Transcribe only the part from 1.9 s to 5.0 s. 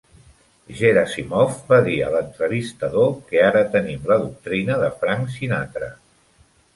a l'entrevistador que ara tenim la doctrina de